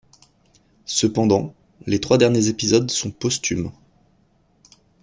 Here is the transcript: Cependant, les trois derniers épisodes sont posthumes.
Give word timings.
Cependant, 0.87 1.53
les 1.85 1.99
trois 2.01 2.17
derniers 2.17 2.47
épisodes 2.47 2.89
sont 2.89 3.11
posthumes. 3.11 3.71